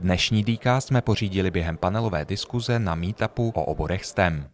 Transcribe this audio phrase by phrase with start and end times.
[0.00, 4.46] Dnešní Dcast jsme pořídili během panelové diskuze na meetupu o oborech STEM.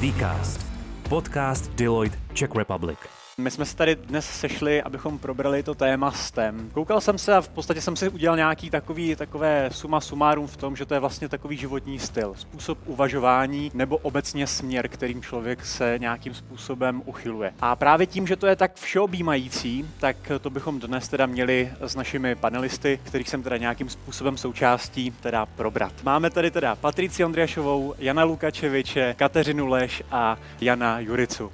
[0.00, 0.66] Dcast.
[1.08, 2.98] Podcast Deloitte Czech Republic.
[3.40, 6.70] My jsme se tady dnes sešli, abychom probrali to téma STEM.
[6.72, 10.56] Koukal jsem se a v podstatě jsem si udělal nějaký takový, takové suma sumárum v
[10.56, 15.66] tom, že to je vlastně takový životní styl, způsob uvažování nebo obecně směr, kterým člověk
[15.66, 17.52] se nějakým způsobem uchyluje.
[17.60, 21.96] A právě tím, že to je tak všeobjímající, tak to bychom dnes teda měli s
[21.96, 25.92] našimi panelisty, kterých jsem teda nějakým způsobem součástí, teda probrat.
[26.02, 31.52] Máme tady teda Patrici Ondriašovou, Jana Lukačeviče, Kateřinu Leš a Jana Juricu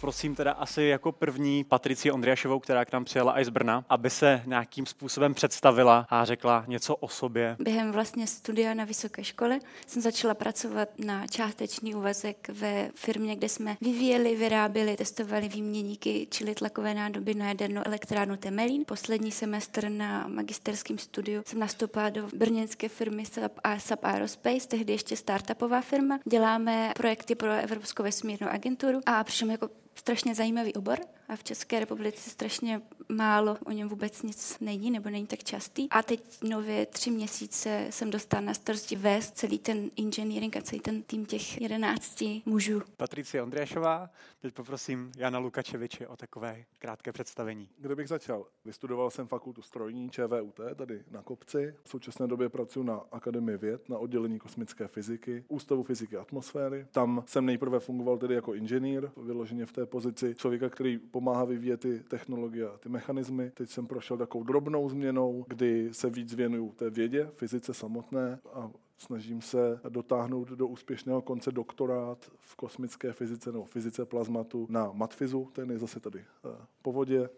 [0.00, 4.10] poprosím teda asi jako první Patrici Ondriašovou, která k nám přijela i z Brna, aby
[4.10, 7.56] se nějakým způsobem představila a řekla něco o sobě.
[7.58, 13.48] Během vlastně studia na vysoké škole jsem začala pracovat na částečný úvazek ve firmě, kde
[13.48, 18.84] jsme vyvíjeli, vyráběli, testovali výměníky, čili tlakové nádoby na jadernou elektrárnu Temelín.
[18.86, 24.92] Poslední semestr na magisterském studiu jsem nastoupila do brněnské firmy SAP, a SAP Aerospace, tehdy
[24.92, 26.18] ještě startupová firma.
[26.24, 29.68] Děláme projekty pro Evropskou vesmírnou agenturu a přišel jako
[30.00, 30.98] strašně zajímavý obor
[31.30, 35.88] a v České republice strašně málo o něm vůbec nic není nebo není tak častý.
[35.90, 40.80] A teď nově tři měsíce jsem dostala na starosti vést celý ten engineering a celý
[40.80, 42.82] ten tým těch jedenácti mužů.
[42.96, 47.68] Patricie Ondriašová, teď poprosím Jana Lukačeviče o takové krátké představení.
[47.78, 48.46] Kde bych začal?
[48.64, 51.74] Vystudoval jsem fakultu strojní ČVUT tady na Kopci.
[51.82, 56.86] V současné době pracuji na Akademii věd, na oddělení kosmické fyziky, Ústavu fyziky atmosféry.
[56.92, 61.80] Tam jsem nejprve fungoval tedy jako inženýr, vyloženě v té pozici člověka, který pomáhá vyvíjet
[61.80, 63.50] ty technologie a ty mechanismy.
[63.50, 68.70] Teď jsem prošel takovou drobnou změnou, kdy se víc věnuju té vědě, fyzice samotné a
[69.00, 75.48] snažím se dotáhnout do úspěšného konce doktorát v kosmické fyzice nebo fyzice plazmatu na Matfizu,
[75.52, 77.28] ten je zase tady eh, po vodě.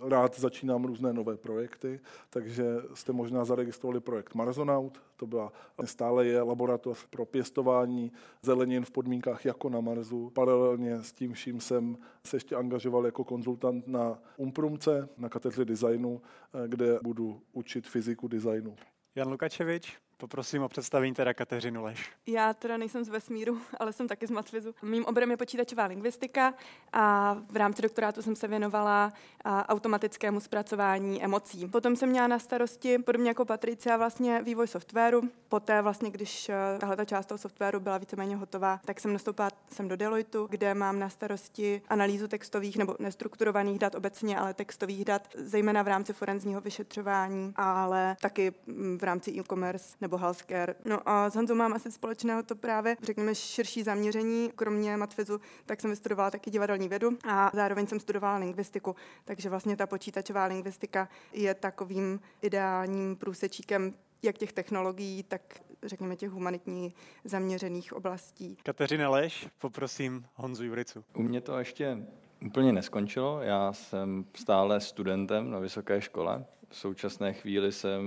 [0.00, 5.52] Rád začínám různé nové projekty, takže jste možná zaregistrovali projekt Marsonaut, to byla
[5.84, 10.30] stále je laboratoř pro pěstování zelenin v podmínkách jako na Marsu.
[10.30, 16.20] Paralelně s tím vším jsem se ještě angažoval jako konzultant na Umprumce, na katedře designu,
[16.54, 18.76] eh, kde budu učit fyziku designu.
[19.14, 22.10] Jan Lukačevič, Poprosím o představení teda Kateřinu Leš.
[22.26, 24.74] Já teda nejsem z vesmíru, ale jsem taky z Matvizu.
[24.82, 26.54] Mým oborem je počítačová lingvistika
[26.92, 29.12] a v rámci doktorátu jsem se věnovala
[29.44, 31.68] automatickému zpracování emocí.
[31.68, 35.22] Potom jsem měla na starosti, podobně jako Patricia, vlastně vývoj softwaru.
[35.48, 39.50] Poté vlastně, když e, tahle ta část toho softwaru byla víceméně hotová, tak jsem nastoupila
[39.68, 45.04] jsem do Deloitu, kde mám na starosti analýzu textových nebo nestrukturovaných dat obecně, ale textových
[45.04, 48.52] dat, zejména v rámci forenzního vyšetřování, ale taky
[48.98, 50.74] v rámci e-commerce nebo healthcare.
[50.84, 54.50] No a s Hanzou mám asi společného to právě, řekněme, širší zaměření.
[54.56, 58.96] Kromě matfizu, tak jsem vystudovala taky divadelní vědu a zároveň jsem studovala lingvistiku.
[59.24, 65.42] Takže vlastně ta počítačová lingvistika je takovým ideálním průsečíkem jak těch technologií, tak
[65.82, 66.94] řekněme těch humanitní
[67.24, 68.56] zaměřených oblastí.
[68.62, 71.04] Kateřina Leš, poprosím Honzu Juricu.
[71.14, 72.06] U mě to ještě
[72.46, 73.40] úplně neskončilo.
[73.42, 76.44] Já jsem stále studentem na vysoké škole.
[76.68, 78.02] V současné chvíli jsem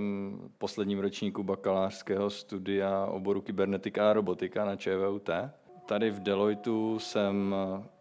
[0.54, 5.30] v posledním ročníku bakalářského studia oboru kybernetika a robotika na ČVUT.
[5.86, 7.54] Tady v Deloitu jsem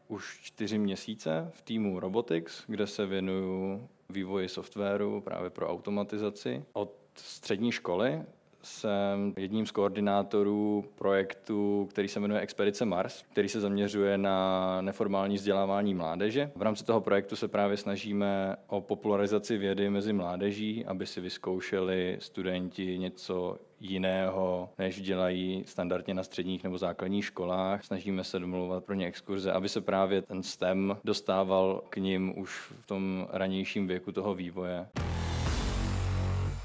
[0.07, 6.65] už čtyři měsíce v týmu Robotics, kde se věnuju vývoji softwaru právě pro automatizaci.
[6.73, 8.23] Od střední školy
[8.63, 15.35] jsem jedním z koordinátorů projektu, který se jmenuje Expedice Mars, který se zaměřuje na neformální
[15.35, 16.51] vzdělávání mládeže.
[16.55, 22.17] V rámci toho projektu se právě snažíme o popularizaci vědy mezi mládeží, aby si vyzkoušeli
[22.19, 27.83] studenti něco jiného, než dělají standardně na středních nebo základních školách.
[27.83, 32.71] Snažíme se domluvat pro ně exkurze, aby se právě ten STEM dostával k ním už
[32.81, 34.87] v tom ranějším věku toho vývoje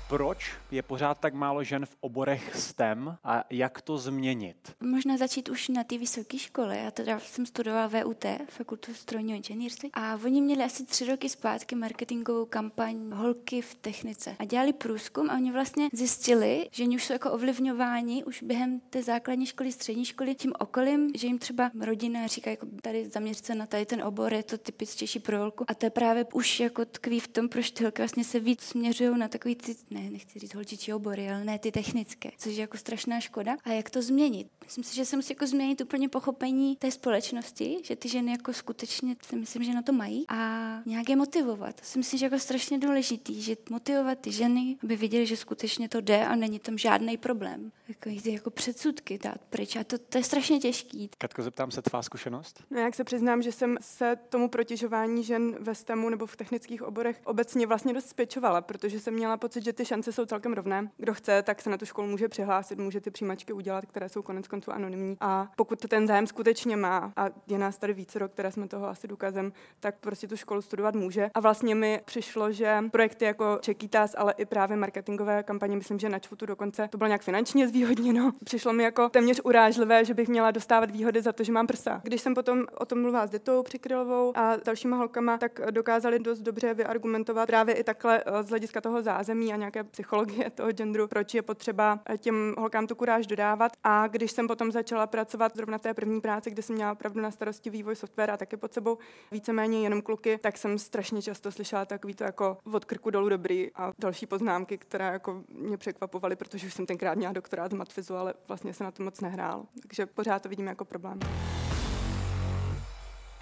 [0.08, 4.56] proč je pořád tak málo žen v oborech STEM a jak to změnit?
[4.80, 6.76] Možná začít už na té vysoké škole.
[6.76, 11.74] Já teda jsem studovala VUT, Fakultu strojního inženýrství, a oni měli asi tři roky zpátky
[11.74, 14.36] marketingovou kampaň Holky v technice.
[14.38, 18.80] A dělali průzkum a oni vlastně zjistili, že oni už jsou jako ovlivňováni už během
[18.80, 23.44] té základní školy, střední školy tím okolím, že jim třeba rodina říká, jako tady zaměřit
[23.44, 25.64] se na tady ten obor, je to typičtější pro holku.
[25.68, 28.62] A to je právě už jako tkví v tom, proč ty holky vlastně se víc
[28.62, 32.60] směřují na takový ty ne, nechci říct holčičí obory, ale ne ty technické, což je
[32.60, 33.56] jako strašná škoda.
[33.64, 34.48] A jak to změnit?
[34.64, 38.52] Myslím si, že se musí jako změnit úplně pochopení té společnosti, že ty ženy jako
[38.52, 41.80] skutečně si myslím, že na to mají a nějak je motivovat.
[41.80, 45.88] To si myslím, že jako strašně důležitý, že motivovat ty ženy, aby viděli, že skutečně
[45.88, 47.72] to jde a není tam žádný problém.
[47.88, 51.10] Jako jít jako předsudky dát pryč a to, to je strašně těžký.
[51.18, 52.62] Katko, zeptám se tvá zkušenost?
[52.70, 56.82] No, jak se přiznám, že jsem se tomu protěžování žen ve STEMu nebo v technických
[56.82, 60.90] oborech obecně vlastně dost spěčovala, protože jsem měla pocit, že ty šance jsou celkem rovné.
[60.96, 64.22] Kdo chce, tak se na tu školu může přihlásit, může ty přijímačky udělat, které jsou
[64.22, 65.16] konec konců anonymní.
[65.20, 68.88] A pokud ten zájem skutečně má, a je nás tady více rok, které jsme toho
[68.88, 71.30] asi důkazem, tak prostě tu školu studovat může.
[71.34, 76.08] A vlastně mi přišlo, že projekty jako Čekýtas, ale i právě marketingové kampaně, myslím, že
[76.08, 78.32] na Čvutu dokonce to bylo nějak finančně zvýhodněno.
[78.44, 82.00] Přišlo mi jako téměř urážlivé, že bych měla dostávat výhody za to, že mám prsa.
[82.04, 86.40] Když jsem potom o tom mluvila s Ditou Přikrylovou a dalšíma holkama, tak dokázali dost
[86.40, 91.08] dobře vyargumentovat právě i takhle eh, z hlediska toho zázemí a nějaké psychologie toho genderu,
[91.08, 93.72] proč je potřeba eh, těm holkám tu kuráž dodávat.
[93.84, 97.20] A když jsem potom začala pracovat zrovna v té první práci, kde jsem měla opravdu
[97.20, 98.98] na starosti vývoj software a taky pod sebou
[99.32, 103.70] víceméně jenom kluky, tak jsem strašně často slyšela takový to jako od krku dolů dobrý
[103.74, 108.16] a další poznámky, které jako mě překvapovaly, protože už jsem tenkrát měla doktorát z matfizu,
[108.16, 109.66] ale vlastně se na to moc nehrál.
[109.82, 111.18] Takže pořád to vidím jako problém.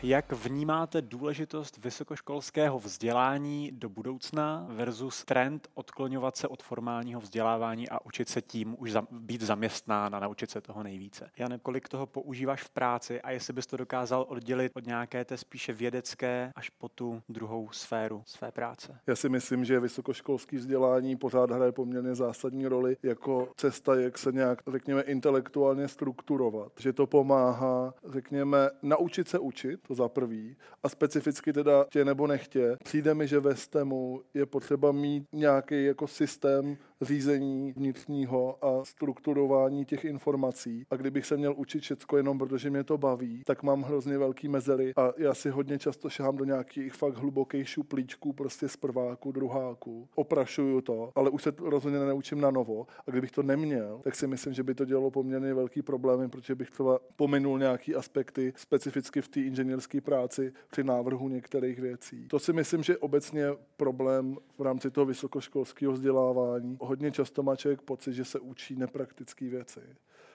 [0.03, 8.05] Jak vnímáte důležitost vysokoškolského vzdělání do budoucna versus trend odkloňovat se od formálního vzdělávání a
[8.05, 11.31] učit se tím už za, být zaměstnán a naučit se toho nejvíce?
[11.39, 15.37] Jan, kolik toho používáš v práci a jestli bys to dokázal oddělit od nějaké té
[15.37, 18.99] spíše vědecké až po tu druhou sféru své práce?
[19.07, 24.33] Já si myslím, že vysokoškolské vzdělání pořád hraje poměrně zásadní roli jako cesta, jak se
[24.33, 26.73] nějak, řekněme, intelektuálně strukturovat.
[26.79, 30.57] Že to pomáhá, řekněme, naučit se učit, to za prvý.
[30.83, 35.85] A specificky teda tě nebo nechtě, přijde mi, že ve STEMu je potřeba mít nějaký
[35.85, 40.87] jako systém řízení vnitřního a strukturování těch informací.
[40.91, 44.49] A kdybych se měl učit všecko jenom protože mě to baví, tak mám hrozně velký
[44.49, 49.33] mezery a já si hodně často šahám do nějakých fakt hlubokých šuplíčků, prostě z prváku,
[49.33, 50.09] druháku.
[50.15, 52.87] Oprašuju to, ale už se rozhodně nenaučím na novo.
[53.07, 56.55] A kdybych to neměl, tak si myslím, že by to dělalo poměrně velký problémy, protože
[56.55, 62.29] bych třeba pominul nějaký aspekty specificky v té inženýrské práci při návrhu některých věcí.
[62.29, 63.47] To si myslím, že obecně
[63.77, 69.49] problém v rámci toho vysokoškolského vzdělávání hodně často má člověk pocit, že se učí nepraktické
[69.49, 69.81] věci,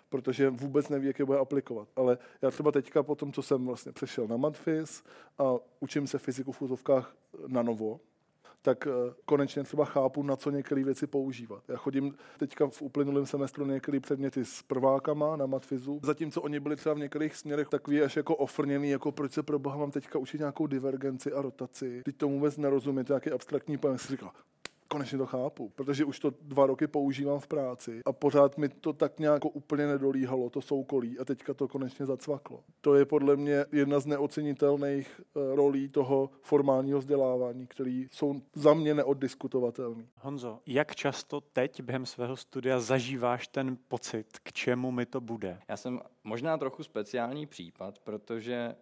[0.09, 1.87] protože vůbec neví, jak je bude aplikovat.
[1.95, 5.03] Ale já třeba teďka po tom, co jsem vlastně přešel na Matfis
[5.37, 7.15] a učím se fyziku v úzovkách
[7.47, 7.99] na novo,
[8.61, 11.63] tak eh, konečně třeba chápu, na co některé věci používat.
[11.67, 16.75] Já chodím teďka v uplynulém semestru některé předměty s prvákama na matfizu, zatímco oni byli
[16.75, 20.19] třeba v některých směrech takový až jako ofrněný, jako proč se pro boha mám teďka
[20.19, 22.01] učit nějakou divergenci a rotaci.
[22.05, 23.97] Teď tomu vůbec nerozumím, to je nějaký abstraktní pojem.
[23.97, 24.31] Si říkal,
[24.91, 28.93] konečně to chápu, protože už to dva roky používám v práci a pořád mi to
[28.93, 32.63] tak nějak úplně nedolíhalo, to soukolí a teďka to konečně zacvaklo.
[32.81, 38.73] To je podle mě jedna z neocenitelných eh, rolí toho formálního vzdělávání, který jsou za
[38.73, 40.07] mě neoddiskutovatelný.
[40.15, 45.59] Honzo, jak často teď během svého studia zažíváš ten pocit, k čemu mi to bude?
[45.67, 48.75] Já jsem možná trochu speciální případ, protože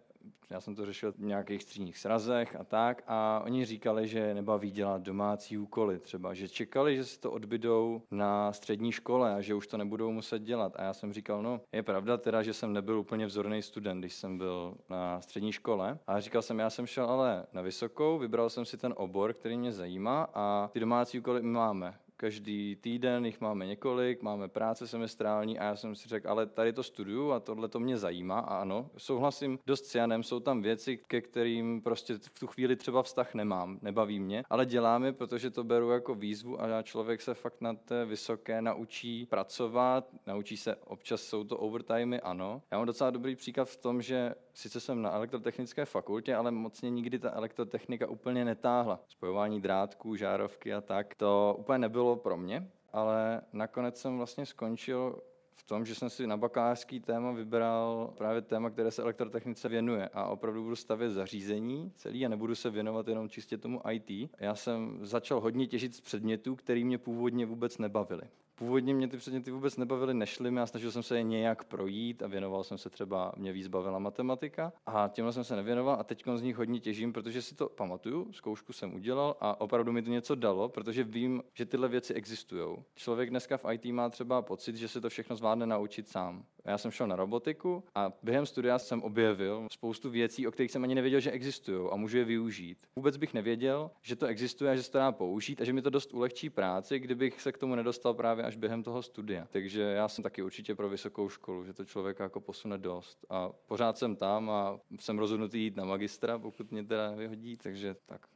[0.50, 4.70] já jsem to řešil v nějakých středních srazech a tak a oni říkali, že nebaví
[4.70, 9.54] dělat domácí úkoly třeba, že čekali, že si to odbydou na střední škole a že
[9.54, 10.72] už to nebudou muset dělat.
[10.76, 14.14] A já jsem říkal, no je pravda teda, že jsem nebyl úplně vzorný student, když
[14.14, 15.98] jsem byl na střední škole.
[16.06, 19.58] A říkal jsem, já jsem šel ale na vysokou, vybral jsem si ten obor, který
[19.58, 25.58] mě zajímá a ty domácí úkoly máme každý týden jich máme několik, máme práce semestrální
[25.58, 28.56] a já jsem si řekl, ale tady to studuju a tohle to mě zajímá a
[28.60, 33.02] ano, souhlasím dost s Janem, jsou tam věci, ke kterým prostě v tu chvíli třeba
[33.02, 37.60] vztah nemám, nebaví mě, ale děláme, protože to beru jako výzvu a člověk se fakt
[37.60, 42.62] na té vysoké naučí pracovat, naučí se, občas jsou to overtimey, ano.
[42.70, 46.90] Já mám docela dobrý příklad v tom, že sice jsem na elektrotechnické fakultě, ale mocně
[46.90, 49.00] nikdy ta elektrotechnika úplně netáhla.
[49.08, 55.22] Spojování drátků, žárovky a tak, to úplně nebylo pro mě, ale nakonec jsem vlastně skončil
[55.54, 60.08] v tom, že jsem si na bakalářský téma vybral právě téma, které se elektrotechnice věnuje
[60.08, 64.30] a opravdu budu stavět zařízení celý a nebudu se věnovat jenom čistě tomu IT.
[64.38, 68.22] Já jsem začal hodně těžit z předmětů, který mě původně vůbec nebavily
[68.60, 72.22] Původně mě ty předměty vůbec nebavily, nešly mi a snažil jsem se je nějak projít
[72.22, 76.04] a věnoval jsem se třeba, mě víc bavila matematika a těmhle jsem se nevěnoval a
[76.04, 80.02] teď z nich hodně těžím, protože si to pamatuju, zkoušku jsem udělal a opravdu mi
[80.02, 82.76] to něco dalo, protože vím, že tyhle věci existují.
[82.94, 86.44] Člověk dneska v IT má třeba pocit, že se to všechno zvládne naučit sám.
[86.64, 90.84] Já jsem šel na robotiku a během studia jsem objevil spoustu věcí, o kterých jsem
[90.84, 92.78] ani nevěděl, že existují a můžu je využít.
[92.96, 95.82] Vůbec bych nevěděl, že to existuje a že se to dá použít a že mi
[95.82, 99.46] to dost ulehčí práci, kdybych se k tomu nedostal právě až během toho studia.
[99.50, 103.26] Takže já jsem taky určitě pro vysokou školu, že to člověka jako posune dost.
[103.30, 107.96] A pořád jsem tam a jsem rozhodnutý jít na magistra, pokud mě teda vyhodí, takže
[108.06, 108.26] tak.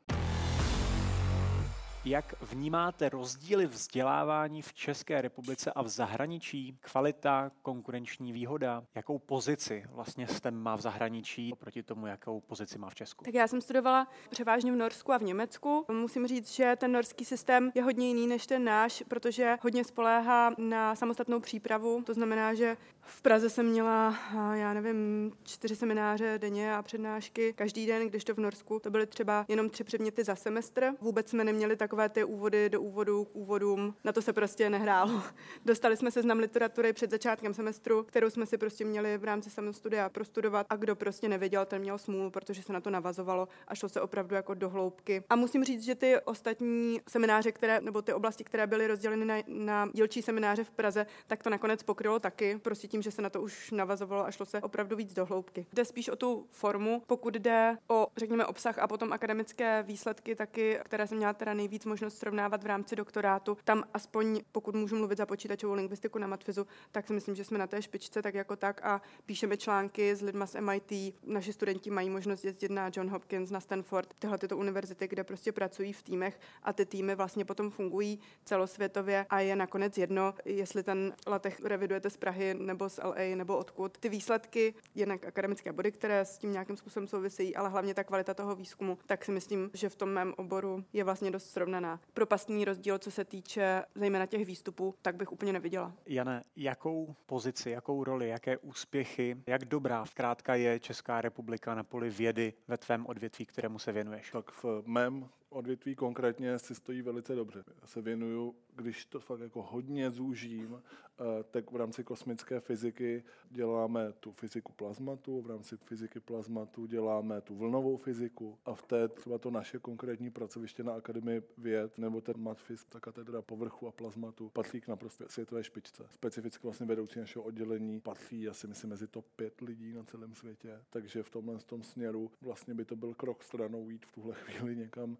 [2.06, 6.78] Jak vnímáte rozdíly vzdělávání v České republice a v zahraničí?
[6.80, 8.84] Kvalita, konkurenční výhoda?
[8.94, 13.24] Jakou pozici vlastně STEM má v zahraničí oproti tomu, jakou pozici má v Česku?
[13.24, 15.86] Tak já jsem studovala převážně v Norsku a v Německu.
[15.92, 20.54] Musím říct, že ten norský systém je hodně jiný než ten náš, protože hodně spoléhá
[20.58, 22.02] na samostatnou přípravu.
[22.02, 24.18] To znamená, že v Praze jsem měla,
[24.54, 29.06] já nevím, čtyři semináře denně a přednášky každý den, když to v Norsku to byly
[29.06, 30.90] třeba jenom tři předměty za semestr.
[31.00, 33.94] Vůbec jsme neměli takové ty úvody do úvodu k úvodům.
[34.04, 35.22] Na to se prostě nehrálo.
[35.64, 40.08] Dostali jsme seznam literatury před začátkem semestru, kterou jsme si prostě měli v rámci samostudia
[40.08, 43.88] prostudovat a kdo prostě nevěděl, ten měl smůlu, protože se na to navazovalo a šlo
[43.88, 45.22] se opravdu jako do hloubky.
[45.30, 49.34] A musím říct, že ty ostatní semináře, které, nebo ty oblasti, které byly rozděleny na,
[49.46, 52.58] na dílčí semináře v Praze, tak to nakonec pokrylo taky.
[52.62, 55.66] Prostě tím, že se na to už navazovalo a šlo se opravdu víc do hloubky.
[55.72, 60.78] Jde spíš o tu formu, pokud jde o, řekněme, obsah a potom akademické výsledky taky,
[60.84, 63.56] které jsem měla teda nejvíc možnost srovnávat v rámci doktorátu.
[63.64, 67.58] Tam aspoň, pokud můžu mluvit za počítačovou lingvistiku na Matfizu, tak si myslím, že jsme
[67.58, 71.14] na té špičce tak jako tak a píšeme články s lidma z MIT.
[71.26, 75.52] Naši studenti mají možnost jezdit na John Hopkins, na Stanford, tyhle tyto univerzity, kde prostě
[75.52, 80.82] pracují v týmech a ty týmy vlastně potom fungují celosvětově a je nakonec jedno, jestli
[80.82, 83.98] ten latech revidujete z Prahy nebo z LA nebo odkud.
[83.98, 88.34] Ty výsledky, jednak akademické body, které s tím nějakým způsobem souvisejí, ale hlavně ta kvalita
[88.34, 92.00] toho výzkumu, tak si myslím, že v tom mém oboru je vlastně dost srovnaná.
[92.14, 95.92] Propastný rozdíl, co se týče zejména těch výstupů, tak bych úplně neviděla.
[96.06, 102.10] Jane, jakou pozici, jakou roli, jaké úspěchy, jak dobrá zkrátka je Česká republika na poli
[102.10, 104.30] vědy ve tvém odvětví, kterému se věnuješ?
[104.30, 107.64] Tak v mém odvětví konkrétně si stojí velice dobře.
[107.80, 113.24] Já se věnuju, když to fakt jako hodně zúžím, eh, tak v rámci kosmické fyziky
[113.50, 119.08] děláme tu fyziku plazmatu, v rámci fyziky plazmatu děláme tu vlnovou fyziku a v té
[119.08, 123.92] třeba to naše konkrétní pracoviště na Akademii věd nebo ten matfis, ta katedra povrchu a
[123.92, 126.06] plazmatu patří k naprosto světové špičce.
[126.10, 130.80] Specificky vlastně vedoucí našeho oddělení patří asi myslím mezi top pět lidí na celém světě,
[130.90, 134.76] takže v tomhle tom směru vlastně by to byl krok stranou jít v tuhle chvíli
[134.76, 135.16] někam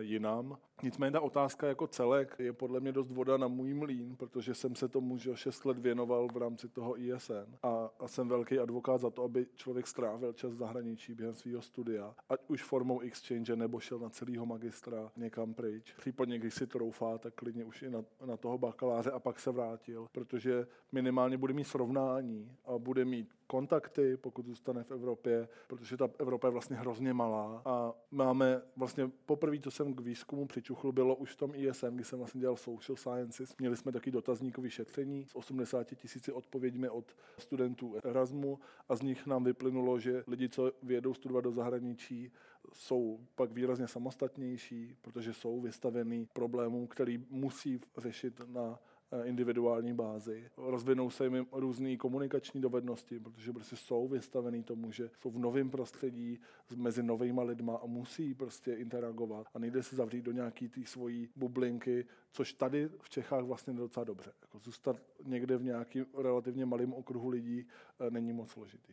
[0.00, 0.58] jinam.
[0.82, 4.74] Nicméně ta otázka jako celek je podle mě dost voda na můj mlín, protože jsem
[4.74, 9.00] se tomu že 6 let věnoval v rámci toho ISN a, a jsem velký advokát
[9.00, 13.56] za to, aby člověk strávil čas v zahraničí během svého studia, ať už formou exchange
[13.56, 15.94] nebo šel na celého magistra někam pryč.
[15.98, 19.50] Případně, když si troufá, tak klidně už i na, na toho bakaláře a pak se
[19.50, 25.96] vrátil, protože minimálně bude mít srovnání a bude mít kontakty, pokud zůstane v Evropě, protože
[25.96, 30.92] ta Evropa je vlastně hrozně malá a máme vlastně poprvé, co jsem k výzkumu přičuchl,
[30.92, 33.56] bylo už v tom ISM, kdy jsem vlastně dělal social sciences.
[33.58, 39.26] Měli jsme taky dotazníkové šetření s 80 tisíci odpověďmi od studentů Erasmu a z nich
[39.26, 42.32] nám vyplynulo, že lidi, co vědou studovat do zahraničí,
[42.72, 48.78] jsou pak výrazně samostatnější, protože jsou vystavení problémům, který musí řešit na
[49.24, 50.50] individuální bázi.
[50.56, 55.70] Rozvinou se jim různé komunikační dovednosti, protože prostě jsou vystavený tomu, že jsou v novém
[55.70, 56.40] prostředí
[56.76, 61.28] mezi novýma lidma a musí prostě interagovat a nejde se zavřít do nějaký té svojí
[61.36, 64.32] bublinky, což tady v Čechách vlastně docela dobře.
[64.42, 67.66] Jako zůstat někde v nějakém relativně malém okruhu lidí
[68.00, 68.92] eh, není moc složitý.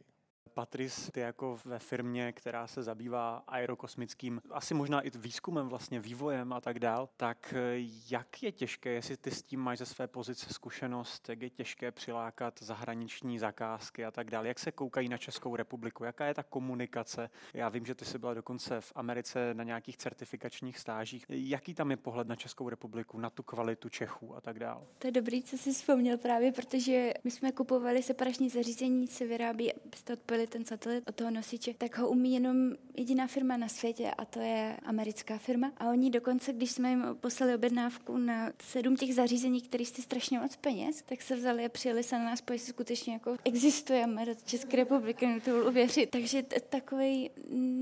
[0.53, 6.53] Patris, ty jako ve firmě, která se zabývá aerokosmickým, asi možná i výzkumem, vlastně vývojem
[6.53, 10.07] a tak dál, tak eh, jak je těžké, jestli ty s tím máš ze své
[10.07, 15.17] pozice zkušenost, jak je těžké přilákat zahraniční zakázky a tak dále, jak se koukají na
[15.17, 17.29] Českou republiku, jaká je ta komunikace?
[17.53, 21.25] Já vím, že ty jsi byla dokonce v Americe na nějakých certifikačních stážích.
[21.29, 24.85] Jaký tam je pohled na Českou republiku, na tu kvalitu Čechů a tak dále?
[24.97, 29.71] To je dobrý, co jsi vzpomněl právě, protože my jsme kupovali separační zařízení, se vyrábí,
[29.85, 34.11] byste postavili ten satelit od toho nosiče, tak ho umí jenom jediná firma na světě
[34.17, 35.71] a to je americká firma.
[35.77, 40.39] A oni dokonce, když jsme jim poslali objednávku na sedm těch zařízení, které si strašně
[40.39, 44.31] moc peněz, tak se vzali a přijeli se na nás, pojď skutečně jako existujeme do
[44.45, 46.09] České republiky, to uvěřit.
[46.09, 47.29] Takže t- takový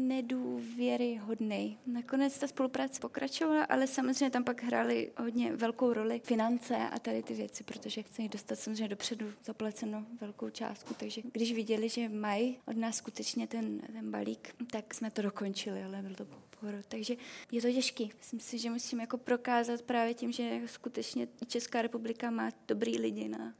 [0.07, 1.77] nedůvěryhodný.
[1.85, 7.23] Nakonec ta spolupráce pokračovala, ale samozřejmě tam pak hrály hodně velkou roli finance a tady
[7.23, 10.93] ty věci, protože chci dostat samozřejmě dopředu zaplaceno velkou částku.
[10.97, 15.83] Takže když viděli, že mají od nás skutečně ten, ten balík, tak jsme to dokončili,
[15.83, 16.25] ale byl to
[16.59, 16.77] pohodu.
[16.87, 17.15] Takže
[17.51, 18.11] je to těžký.
[18.17, 23.29] Myslím si, že musím jako prokázat právě tím, že skutečně Česká republika má dobrý lidi
[23.29, 23.53] na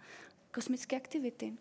[0.54, 1.54] kosmické aktivity.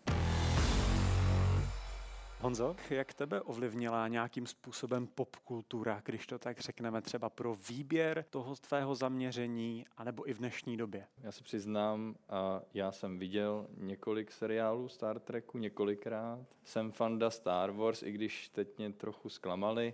[2.41, 8.55] Honzo, jak tebe ovlivnila nějakým způsobem popkultura, když to tak řekneme, třeba pro výběr toho
[8.55, 11.07] tvého zaměření, anebo i v dnešní době?
[11.23, 16.39] Já se přiznám, a já jsem viděl několik seriálů Star Treku několikrát.
[16.63, 19.93] Jsem fanda Star Wars, i když teď mě trochu zklamali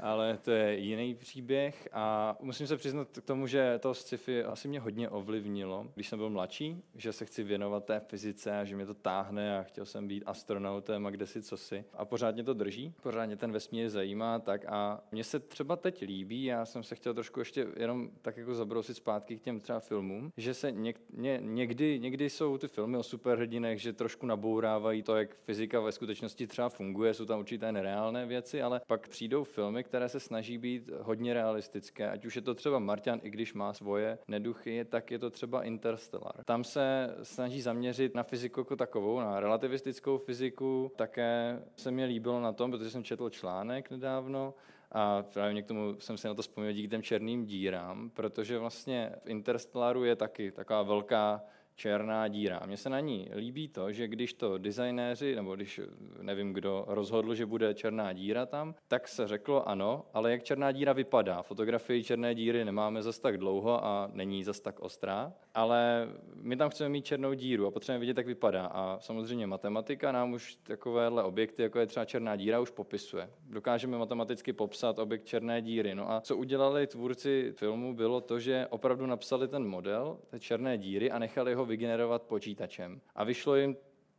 [0.00, 4.68] ale to je jiný příběh a musím se přiznat k tomu, že to sci-fi asi
[4.68, 8.76] mě hodně ovlivnilo, když jsem byl mladší, že se chci věnovat té fyzice a že
[8.76, 11.84] mě to táhne a chtěl jsem být astronautem a kde si.
[11.94, 15.76] A pořád mě to drží, pořád mě ten vesmír zajímá tak a mně se třeba
[15.76, 19.60] teď líbí, já jsem se chtěl trošku ještě jenom tak jako zabrousit zpátky k těm
[19.60, 24.26] třeba filmům, že se něk, ně, někdy, někdy jsou ty filmy o superhrdinech, že trošku
[24.26, 29.08] nabourávají to, jak fyzika ve skutečnosti třeba funguje, jsou tam určité nereálné věci, ale pak
[29.08, 33.30] přijdou filmy, které se snaží být hodně realistické, ať už je to třeba Martian, i
[33.30, 36.44] když má svoje neduchy, tak je to třeba Interstellar.
[36.44, 40.92] Tam se snaží zaměřit na fyziku jako takovou, na relativistickou fyziku.
[40.96, 44.54] Také se mi líbilo na tom, protože jsem četl článek nedávno,
[44.92, 49.12] a právě k tomu jsem si na to vzpomněl díky těm černým dírám, protože vlastně
[49.24, 51.42] v Interstellaru je taky taková velká
[51.78, 52.60] černá díra.
[52.66, 55.80] Mně se na ní líbí to, že když to designéři, nebo když
[56.22, 60.72] nevím kdo rozhodl, že bude černá díra tam, tak se řeklo ano, ale jak černá
[60.72, 61.42] díra vypadá.
[61.42, 66.70] Fotografii černé díry nemáme zas tak dlouho a není zas tak ostrá, ale my tam
[66.70, 68.66] chceme mít černou díru a potřebujeme vidět, jak vypadá.
[68.66, 73.30] A samozřejmě matematika nám už takovéhle objekty, jako je třeba černá díra, už popisuje.
[73.50, 75.94] Dokážeme matematicky popsat objekt černé díry.
[75.94, 80.78] No a co udělali tvůrci filmu, bylo to, že opravdu napsali ten model té černé
[80.78, 83.00] díry a nechali ho vygenerovat počítačem.
[83.14, 83.76] A vyšlo jim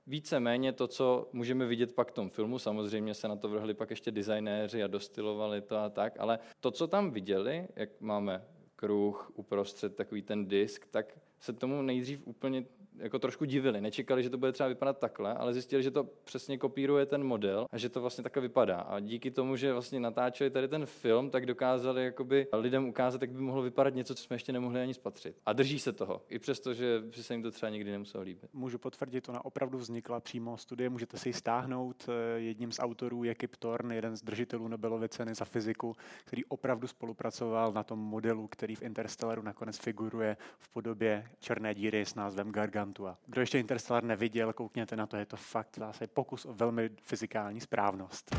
[0.08, 2.60] více-méně to, co můžeme vidět pak v tom filmu.
[2.60, 6.72] Samozřejmě se na to vrhli pak ještě designéři a dostylovali to a tak, ale to,
[6.72, 12.65] co tam viděli, jak máme kruh uprostřed takový ten disk, tak se tomu nejdřív úplně
[13.00, 13.82] jako trošku divili.
[13.82, 17.65] Nečekali, že to bude třeba vypadat takhle, ale zjistili, že to přesně kopíruje ten model
[17.72, 18.75] a že to vlastně takhle vypadá.
[18.75, 23.32] A díky tomu, že vlastně natáčeli tady ten film, tak dokázali jakoby lidem ukázat, jak
[23.32, 25.36] by mohlo vypadat něco, co jsme ještě nemohli ani spatřit.
[25.46, 28.50] A drží se toho, i přesto, že, se jim to třeba nikdy nemuselo líbit.
[28.53, 32.10] Můžu potvrdit, ona opravdu vznikla přímo studie, můžete si ji stáhnout.
[32.10, 36.46] Eh, jedním z autorů je Kip Thorne, jeden z držitelů Nobelovy ceny za fyziku, který
[36.46, 42.15] opravdu spolupracoval na tom modelu, který v Interstellaru nakonec figuruje v podobě černé díry s
[42.15, 42.51] názvem
[42.89, 43.17] Gargantua.
[43.25, 47.62] Kdo ještě Interstellar neviděl, koukněte na to, je to fakt zase pokus o velmi fyzikální
[47.62, 48.36] správnost.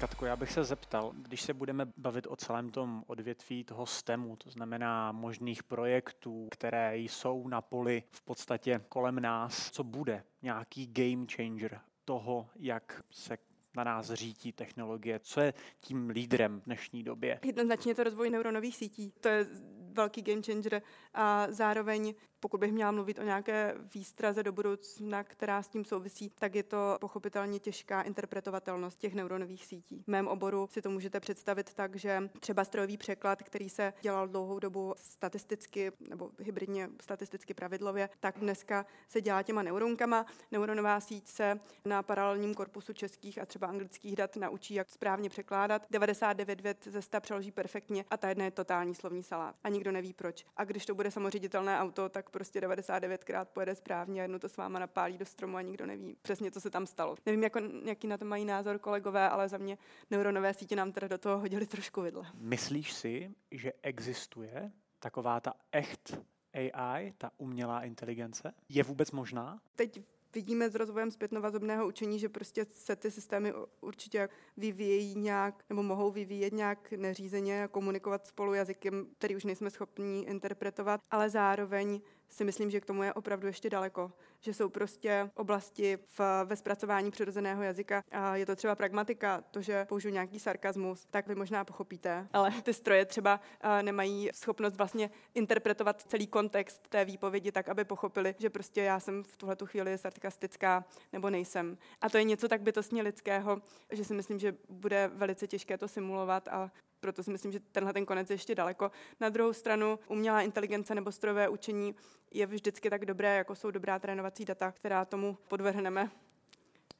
[0.00, 4.36] Katko, já bych se zeptal, když se budeme bavit o celém tom odvětví toho STEMu,
[4.36, 10.86] to znamená možných projektů, které jsou na poli v podstatě kolem nás, co bude nějaký
[10.86, 13.38] game changer toho, jak se
[13.76, 15.18] na nás řítí technologie?
[15.18, 17.40] Co je tím lídrem v dnešní době?
[17.44, 19.12] Jednoznačně to rozvoj neuronových sítí.
[19.20, 19.46] To je
[19.92, 20.82] velký game changer
[21.14, 26.30] a zároveň pokud bych měla mluvit o nějaké výstraze do budoucna, která s tím souvisí,
[26.38, 30.02] tak je to pochopitelně těžká interpretovatelnost těch neuronových sítí.
[30.04, 34.28] V mém oboru si to můžete představit tak, že třeba strojový překlad, který se dělal
[34.28, 40.26] dlouhou dobu statisticky nebo hybridně statisticky pravidlově, tak dneska se dělá těma neuronkama.
[40.50, 45.86] Neuronová síť se na paralelním korpusu českých a třeba anglických dat naučí, jak správně překládat.
[45.90, 49.56] 99 vět ze 100 přeloží perfektně a ta jedna je totální slovní salát.
[49.64, 50.46] A nikdo neví proč.
[50.56, 54.56] A když to bude samoředitelné auto, tak prostě 99krát pojede správně a jednu to s
[54.56, 57.16] váma napálí do stromu a nikdo neví přesně, co se tam stalo.
[57.26, 59.78] Nevím, jako, jaký na to mají názor kolegové, ale za mě
[60.10, 62.26] neuronové sítě nám teda do toho hodili trošku vidle.
[62.34, 66.18] Myslíš si, že existuje taková ta echt
[66.54, 68.54] AI, ta umělá inteligence?
[68.68, 69.60] Je vůbec možná?
[69.76, 70.00] Teď
[70.34, 76.10] vidíme s rozvojem zpětnovazobného učení, že prostě se ty systémy určitě vyvíjejí nějak, nebo mohou
[76.10, 82.44] vyvíjet nějak neřízeně a komunikovat spolu jazykem, který už nejsme schopni interpretovat, ale zároveň si
[82.44, 84.12] myslím, že k tomu je opravdu ještě daleko.
[84.40, 89.62] Že jsou prostě oblasti v, ve zpracování přirozeného jazyka a je to třeba pragmatika, to,
[89.62, 93.40] že použiju nějaký sarkazmus, tak vy možná pochopíte, ale ty stroje třeba
[93.82, 99.22] nemají schopnost vlastně interpretovat celý kontext té výpovědi tak, aby pochopili, že prostě já jsem
[99.22, 101.78] v tuhle chvíli sarkastická nebo nejsem.
[102.00, 105.88] A to je něco tak bytostně lidského, že si myslím, že bude velice těžké to
[105.88, 106.70] simulovat a
[107.04, 108.90] proto si myslím, že tenhle ten konec je ještě daleko.
[109.20, 111.94] Na druhou stranu umělá inteligence nebo strojové učení
[112.30, 116.10] je vždycky tak dobré, jako jsou dobrá trénovací data, která tomu podvrhneme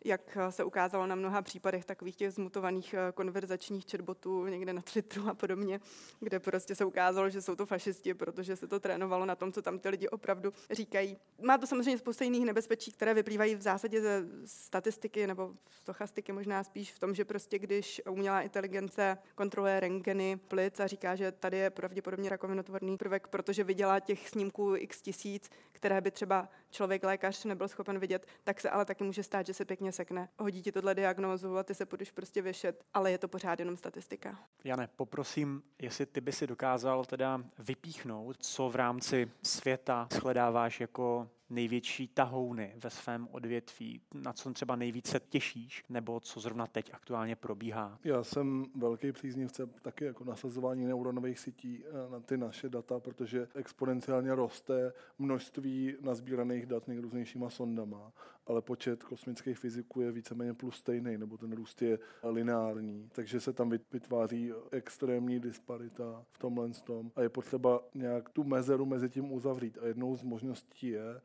[0.04, 5.28] jak se ukázalo na mnoha případech takových těch zmutovaných eh, konverzačních chatbotů někde na Twitteru
[5.28, 5.80] a podobně,
[6.20, 9.62] kde prostě se ukázalo, že jsou to fašisti, protože se to trénovalo na tom, co
[9.62, 11.16] tam ty lidi opravdu říkají.
[11.42, 16.64] Má to samozřejmě spousta jiných nebezpečí, které vyplývají v zásadě ze statistiky nebo stochastiky možná
[16.64, 21.56] spíš v tom, že prostě když umělá inteligence kontroluje rengeny plic a říká, že tady
[21.56, 27.44] je pravděpodobně rakovinotvorný prvek, protože viděla těch snímků x tisíc, které by třeba člověk lékař
[27.44, 30.72] nebyl schopen vidět, tak se ale taky může stát, že se pěkně sekne, hodí ti
[30.72, 34.38] tohle diagnózu a ty se budeš prostě věšet, ale je to pořád jenom statistika.
[34.64, 41.28] Jane, poprosím, jestli ty by si dokázal teda vypíchnout, co v rámci světa shledáváš jako
[41.50, 47.36] největší tahouny ve svém odvětví, na co třeba nejvíce těšíš, nebo co zrovna teď aktuálně
[47.36, 47.98] probíhá?
[48.04, 53.48] Já jsem velký příznivce taky jako nasazování neuronových sítí eh, na ty naše data, protože
[53.54, 58.12] exponenciálně roste množství nazbíraných dat nejrůznějšíma sondama,
[58.46, 63.52] ale počet kosmických fyziků je víceméně plus stejný, nebo ten růst je lineární, takže se
[63.52, 67.10] tam vytváří extrémní disparita v tomhle tom.
[67.16, 69.78] A je potřeba nějak tu mezeru mezi tím uzavřít.
[69.82, 71.20] A jednou z možností je,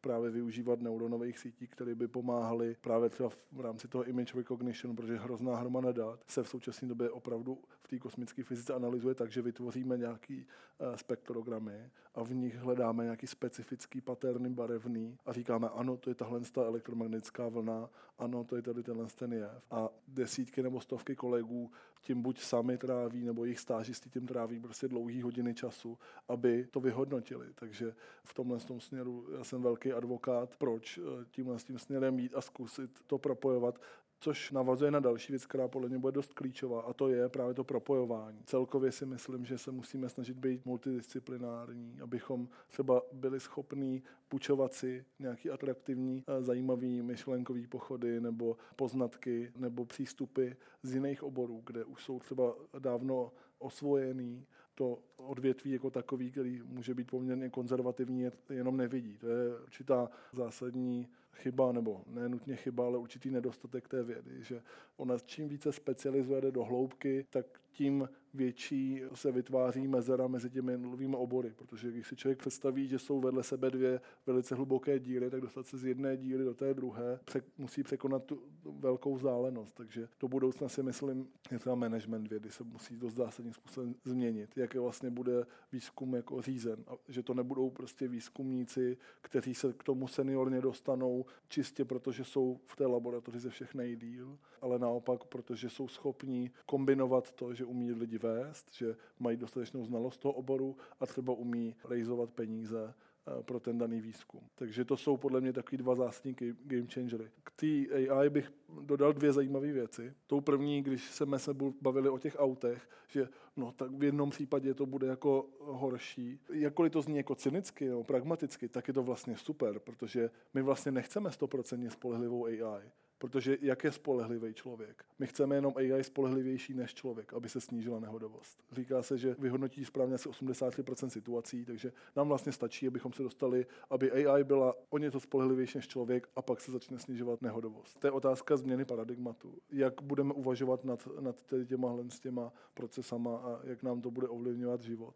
[0.00, 5.16] právě využívat neuronových sítí, které by pomáhaly právě třeba v rámci toho image recognition, protože
[5.16, 9.42] hrozná hromada dat se v současné době opravdu v té kosmické fyzice analyzuje tak, že
[9.42, 10.46] vytvoříme nějaký
[10.78, 16.14] uh, spektrogramy a v nich hledáme nějaký specifický paterny barevný a říkáme, ano, to je
[16.14, 19.62] tahle ta elektromagnetická vlna, ano, to je tady tenhle ten jev.
[19.70, 21.70] A desítky nebo stovky kolegů
[22.00, 26.80] tím buď sami tráví, nebo jejich stážisti tím tráví prostě dlouhý hodiny času, aby to
[26.80, 27.46] vyhodnotili.
[27.54, 27.94] Takže
[28.24, 32.34] v tomhle tom směru já jsem velký advokát, proč eh, tímhle s tím směrem jít
[32.34, 33.78] a zkusit to propojovat
[34.20, 37.54] což navazuje na další věc, která podle mě bude dost klíčová, a to je právě
[37.54, 38.38] to propojování.
[38.44, 45.04] Celkově si myslím, že se musíme snažit být multidisciplinární, abychom třeba byli schopní půjčovat si
[45.18, 50.50] nějaký atraktivní, eh, zajímavý myšlenkový pochody nebo poznatky nebo přístupy
[50.82, 56.94] z jiných oborů, kde už jsou třeba dávno osvojený, to odvětví jako takový, který může
[56.94, 59.18] být poměrně konzervativní, jenom nevidí.
[59.18, 64.62] To je určitá zásadní chyba, nebo ne nutně chyba, ale určitý nedostatek té vědy, že
[64.96, 67.46] ona čím více specializuje do hloubky, tak
[67.76, 72.98] tím větší se vytváří mezera mezi těmi jednotlivými obory, protože když si člověk představí, že
[72.98, 76.74] jsou vedle sebe dvě velice hluboké díry, tak dostat se z jedné díry do té
[76.74, 77.20] druhé
[77.58, 79.74] musí překonat tu velkou vzdálenost.
[79.76, 84.50] Takže do budoucna si myslím, že třeba management vědy se musí dost zásadním způsobem změnit,
[84.56, 86.84] jak vlastně bude výzkum jako řízen.
[86.86, 92.24] A že to nebudou prostě výzkumníci, kteří se k tomu seniorně dostanou čistě proto, že
[92.24, 97.64] jsou v té laboratoři ze všech nejdíl, ale naopak, protože jsou schopní kombinovat to, že
[97.64, 102.94] umí lidi vést, že mají dostatečnou znalost toho oboru a třeba umí rejzovat peníze
[103.42, 104.40] pro ten daný výzkum.
[104.54, 107.30] Takže to jsou podle mě takový dva zásadní game changery.
[107.44, 107.66] K té
[108.10, 110.14] AI bych dodal dvě zajímavé věci.
[110.26, 114.74] Tou první, když jsme se bavili o těch autech, že no tak v jednom případě
[114.74, 116.40] to bude jako horší.
[116.52, 120.92] Jakkoliv to zní jako cynicky, no, pragmaticky, tak je to vlastně super, protože my vlastně
[120.92, 125.04] nechceme stoprocentně spolehlivou AI Protože jak je spolehlivý člověk?
[125.18, 128.64] My chceme jenom AI spolehlivější než člověk, aby se snížila nehodovost.
[128.72, 133.66] Říká se, že vyhodnotí správně asi 83% situací, takže nám vlastně stačí, abychom se dostali,
[133.90, 138.00] aby AI byla o něco spolehlivější než člověk a pak se začne snižovat nehodovost.
[138.00, 139.58] To je otázka změny paradigmatu.
[139.70, 144.82] Jak budeme uvažovat nad, nad těma, s těma procesama a jak nám to bude ovlivňovat
[144.82, 145.14] život.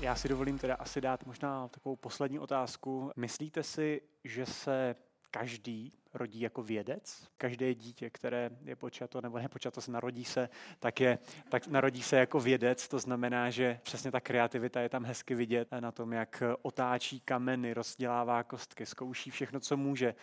[0.00, 3.10] Já si dovolím teda asi dát možná takovou poslední otázku.
[3.16, 4.94] Myslíte si, že se
[5.30, 7.28] každý rodí jako vědec.
[7.36, 10.48] Každé dítě, které je počato nebo nepočato, se narodí se,
[10.78, 12.88] tak, je, tak narodí se jako vědec.
[12.88, 17.74] To znamená, že přesně ta kreativita je tam hezky vidět na tom, jak otáčí kameny,
[17.74, 20.14] rozdělává kostky, zkouší všechno, co může.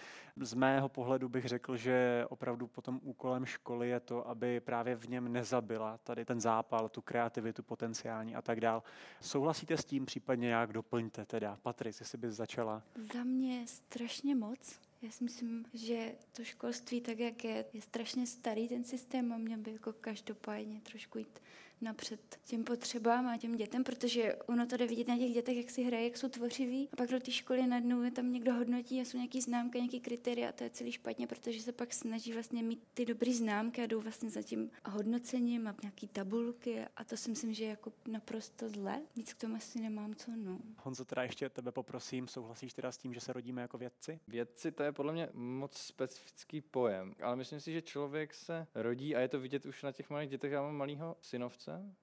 [0.42, 5.10] Z mého pohledu bych řekl, že opravdu potom úkolem školy je to, aby právě v
[5.10, 8.84] něm nezabila tady ten zápal, tu kreativitu potenciální a tak dál.
[9.22, 11.58] Souhlasíte s tím, případně jak doplňte teda.
[11.62, 12.84] Patrice, jestli bys začala.
[13.14, 14.80] Za mě strašně moc.
[15.02, 19.38] Já si myslím, že to školství, tak jak je, je strašně starý ten systém a
[19.38, 21.40] měl by jako každopádně trošku jít
[21.82, 25.70] napřed těm potřebám a těm dětem, protože ono to jde vidět na těch dětech, jak
[25.70, 26.90] si hraje, jak jsou tvořiví.
[26.94, 30.00] A pak do té školy najednou je tam někdo hodnotí a jsou nějaký známky, nějaký
[30.00, 33.82] kritéria a to je celý špatně, protože se pak snaží vlastně mít ty dobré známky
[33.84, 37.70] a jdou vlastně za tím hodnocením a nějaký tabulky a to si myslím, že je
[37.70, 39.02] jako naprosto zle.
[39.16, 40.60] Nic k tomu asi nemám co no.
[40.78, 44.20] Honzo, teda ještě tebe poprosím, souhlasíš teda s tím, že se rodíme jako vědci?
[44.28, 49.16] Vědci to je podle mě moc specifický pojem, ale myslím si, že člověk se rodí
[49.16, 50.52] a je to vidět už na těch malých dětech.
[50.52, 51.96] Já mám malého synovce, synopse?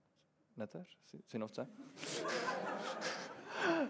[0.56, 0.84] Netter?
[1.26, 1.66] Synopse?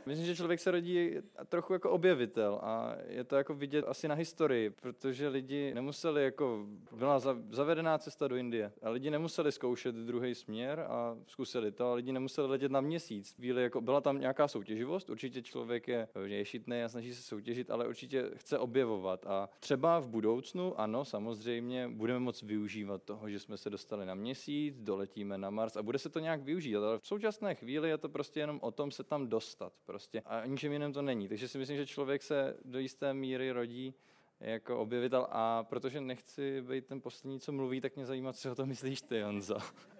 [0.07, 1.11] Myslím, že člověk se rodí
[1.49, 6.67] trochu jako objevitel a je to jako vidět asi na historii, protože lidi nemuseli jako,
[6.93, 7.19] byla
[7.51, 12.13] zavedená cesta do Indie a lidi nemuseli zkoušet druhý směr a zkusili to a lidi
[12.13, 13.33] nemuseli letět na měsíc.
[13.33, 17.71] Chvíli jako byla tam nějaká soutěživost, určitě člověk je, je šitný a snaží se soutěžit,
[17.71, 23.41] ale určitě chce objevovat a třeba v budoucnu, ano, samozřejmě budeme moct využívat toho, že
[23.41, 26.99] jsme se dostali na měsíc, doletíme na Mars a bude se to nějak využít, ale
[26.99, 30.21] v současné chvíli je to prostě jenom o tom se tam dostat prostě.
[30.21, 31.29] A ničem jiném to není.
[31.29, 33.95] Takže si myslím, že člověk se do jisté míry rodí
[34.41, 38.55] jako objevitel a protože nechci být ten poslední, co mluví, tak mě zajímá, co o
[38.55, 39.59] to myslíš ty, Honzo.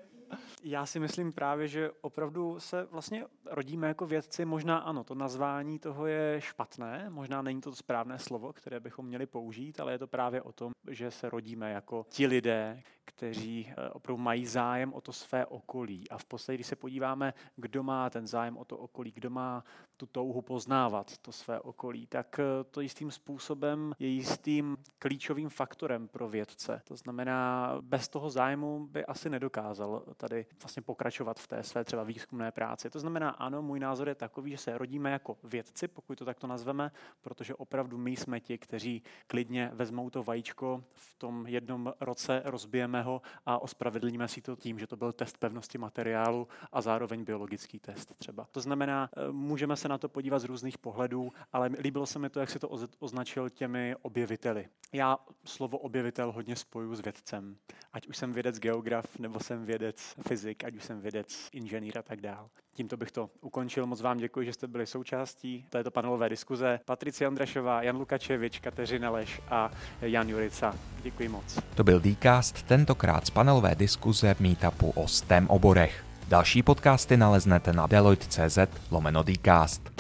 [0.63, 4.45] Já si myslím právě, že opravdu se vlastně rodíme jako vědci.
[4.45, 9.27] Možná ano, to nazvání toho je špatné, možná není to správné slovo, které bychom měli
[9.27, 13.91] použít, ale je to právě o tom, že se rodíme jako ti lidé, kteří eh,
[13.91, 16.11] opravdu mají zájem o to své okolí.
[16.11, 19.65] A v podstatě, když se podíváme, kdo má ten zájem o to okolí, kdo má
[19.97, 26.09] tu touhu poznávat to své okolí, tak eh, to jistým způsobem je jistým klíčovým faktorem
[26.09, 26.83] pro vědce.
[26.85, 32.03] To znamená, bez toho zájmu by asi nedokázal tady vlastně pokračovat v té své třeba
[32.03, 32.91] výzkumné práci.
[32.91, 36.47] To znamená, ano, můj názor je takový, že se rodíme jako vědci, pokud to takto
[36.47, 36.91] nazveme,
[37.21, 42.96] protože opravdu my jsme ti, kteří klidně vezmou to vajíčko v tom jednom roce, rozbijeme
[43.03, 47.79] ho a ospravedlníme si to tím, že to byl test pevnosti materiálu a zároveň biologický
[47.79, 48.47] test třeba.
[48.51, 52.31] To znamená, eh, můžeme se na to podívat z různých pohledů, ale líbilo se mi
[52.31, 54.69] to, jak si to označil těmi objeviteli.
[54.93, 57.57] Já slovo objevitel hodně spoju s vědcem.
[57.93, 62.03] Ať už jsem vědec geograf, nebo jsem vědec fyzik, ať už jsem vědec inženýr a
[62.03, 62.49] tak dál.
[62.73, 63.87] Tímto bych to ukončil.
[63.87, 66.81] Moc vám děkuji, že jste byli součástí této panelové diskuze.
[66.85, 69.71] Patricia Andrašová, Jan Lukačevič, Kateřina Leš a
[70.01, 70.75] Jan Jurica.
[71.03, 71.59] Děkuji moc.
[71.75, 76.05] To byl Dcast, tentokrát z panelové diskuze Meetupu o STEM oborech.
[76.29, 78.59] Další podcasty naleznete na deloitte.cz
[78.91, 79.91] lomeno Dcast.